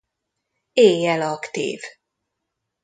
Éjjel 0.73 1.21
aktív. 1.21 1.81